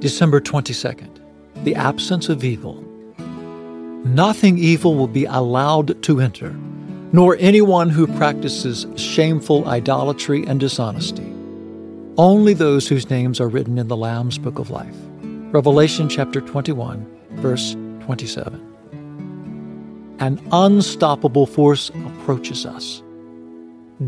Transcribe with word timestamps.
December 0.00 0.40
22nd, 0.40 1.18
the 1.64 1.74
absence 1.74 2.28
of 2.28 2.44
evil. 2.44 2.84
Nothing 4.04 4.56
evil 4.56 4.94
will 4.94 5.08
be 5.08 5.24
allowed 5.24 6.00
to 6.04 6.20
enter, 6.20 6.52
nor 7.12 7.36
anyone 7.40 7.90
who 7.90 8.06
practices 8.06 8.86
shameful 8.94 9.66
idolatry 9.66 10.46
and 10.46 10.60
dishonesty. 10.60 11.26
Only 12.16 12.54
those 12.54 12.86
whose 12.86 13.10
names 13.10 13.40
are 13.40 13.48
written 13.48 13.76
in 13.76 13.88
the 13.88 13.96
Lamb's 13.96 14.38
Book 14.38 14.60
of 14.60 14.70
Life. 14.70 14.94
Revelation 15.50 16.08
chapter 16.08 16.40
21, 16.40 17.04
verse 17.32 17.72
27. 18.02 20.14
An 20.20 20.40
unstoppable 20.52 21.46
force 21.46 21.88
approaches 21.88 22.64
us, 22.64 23.02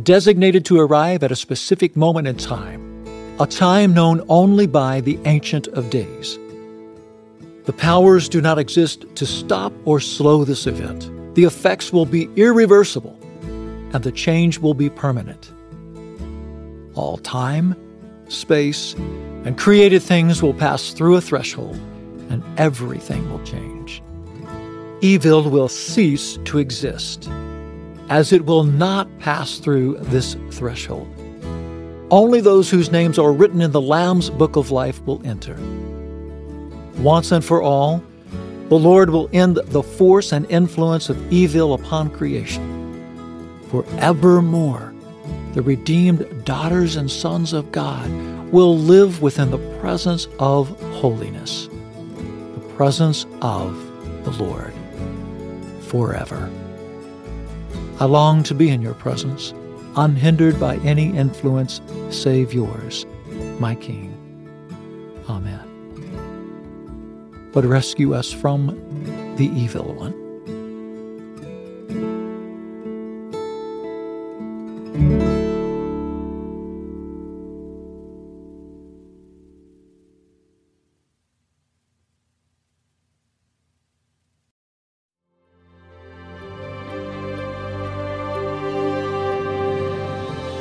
designated 0.04 0.64
to 0.66 0.78
arrive 0.78 1.24
at 1.24 1.32
a 1.32 1.36
specific 1.36 1.96
moment 1.96 2.28
in 2.28 2.36
time 2.36 2.89
a 3.40 3.46
time 3.46 3.94
known 3.94 4.22
only 4.28 4.66
by 4.66 5.00
the 5.00 5.18
Ancient 5.24 5.66
of 5.68 5.88
Days. 5.88 6.38
The 7.64 7.72
powers 7.72 8.28
do 8.28 8.42
not 8.42 8.58
exist 8.58 9.06
to 9.14 9.24
stop 9.24 9.72
or 9.86 9.98
slow 9.98 10.44
this 10.44 10.66
event. 10.66 11.10
The 11.36 11.44
effects 11.44 11.90
will 11.90 12.04
be 12.04 12.28
irreversible, 12.36 13.18
and 13.94 14.04
the 14.04 14.12
change 14.12 14.58
will 14.58 14.74
be 14.74 14.90
permanent. 14.90 15.54
All 16.94 17.16
time, 17.16 17.74
space, 18.28 18.92
and 19.46 19.56
created 19.56 20.02
things 20.02 20.42
will 20.42 20.52
pass 20.52 20.90
through 20.90 21.16
a 21.16 21.22
threshold, 21.22 21.80
and 22.28 22.44
everything 22.58 23.30
will 23.30 23.42
change. 23.42 24.02
Evil 25.00 25.48
will 25.48 25.68
cease 25.68 26.38
to 26.44 26.58
exist, 26.58 27.26
as 28.10 28.34
it 28.34 28.44
will 28.44 28.64
not 28.64 29.08
pass 29.18 29.56
through 29.60 29.96
this 30.00 30.36
threshold. 30.50 31.08
Only 32.10 32.40
those 32.40 32.68
whose 32.68 32.90
names 32.90 33.20
are 33.20 33.32
written 33.32 33.60
in 33.60 33.70
the 33.70 33.80
Lamb's 33.80 34.30
book 34.30 34.56
of 34.56 34.72
life 34.72 35.00
will 35.06 35.24
enter. 35.24 35.56
Once 36.98 37.30
and 37.30 37.44
for 37.44 37.62
all, 37.62 38.02
the 38.68 38.78
Lord 38.78 39.10
will 39.10 39.30
end 39.32 39.60
the 39.66 39.82
force 39.82 40.32
and 40.32 40.44
influence 40.50 41.08
of 41.08 41.32
evil 41.32 41.72
upon 41.72 42.10
creation. 42.10 42.66
Forevermore, 43.70 44.92
the 45.54 45.62
redeemed 45.62 46.44
daughters 46.44 46.96
and 46.96 47.08
sons 47.08 47.52
of 47.52 47.70
God 47.70 48.10
will 48.50 48.76
live 48.76 49.22
within 49.22 49.52
the 49.52 49.78
presence 49.78 50.26
of 50.40 50.68
holiness, 50.94 51.68
the 52.54 52.74
presence 52.76 53.24
of 53.40 53.72
the 54.24 54.32
Lord, 54.32 54.74
forever. 55.82 56.50
I 58.00 58.06
long 58.06 58.42
to 58.44 58.54
be 58.54 58.70
in 58.70 58.82
your 58.82 58.94
presence 58.94 59.54
unhindered 59.96 60.58
by 60.60 60.76
any 60.76 61.16
influence 61.16 61.80
save 62.10 62.52
yours, 62.52 63.06
my 63.58 63.74
King. 63.74 64.16
Amen. 65.28 65.66
But 67.52 67.64
rescue 67.64 68.14
us 68.14 68.32
from 68.32 68.66
the 69.36 69.46
evil 69.46 69.94
one. 69.94 70.20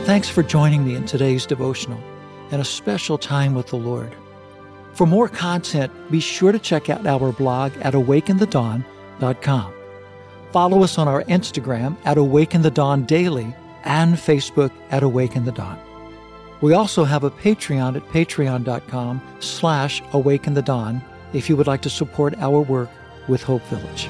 Thanks 0.10 0.28
for 0.28 0.42
joining 0.42 0.84
me 0.84 0.96
in 0.96 1.06
today's 1.06 1.46
devotional 1.46 2.02
and 2.50 2.60
a 2.60 2.66
special 2.66 3.20
time 3.20 3.54
with 3.54 3.68
the 3.68 3.76
Lord. 3.76 4.12
For 4.94 5.06
more 5.06 5.30
content, 5.30 5.94
be 6.10 6.20
sure 6.20 6.52
to 6.52 6.58
check 6.58 6.90
out 6.90 7.06
our 7.06 7.32
blog 7.32 7.74
at 7.82 7.94
awakeinthedawn.com. 7.94 9.74
Follow 10.52 10.82
us 10.82 10.98
on 10.98 11.08
our 11.08 11.24
Instagram 11.26 11.96
at 12.06 12.18
Awake 12.18 12.56
In 12.56 12.64
the 12.64 12.72
Dawn 12.72 13.06
Daily 13.06 13.56
and 13.84 14.16
Facebook 14.16 14.72
at 14.90 15.04
Awake 15.04 15.36
In 15.36 15.46
the 15.46 15.52
Dawn. 15.52 15.80
We 16.62 16.74
also 16.74 17.04
have 17.04 17.24
a 17.24 17.30
Patreon 17.30 17.96
at 17.96 18.08
patreon.com 18.08 19.22
slash 19.42 20.02
awake 20.14 20.48
in 20.48 20.56
the 20.56 20.64
dawn 20.64 21.04
if 21.34 21.50
you 21.50 21.56
would 21.56 21.68
like 21.68 21.84
to 21.84 21.90
support 21.92 22.34
our 22.40 22.62
work 22.62 22.90
with 23.28 23.44
Hope 23.44 23.62
Village. 23.66 24.10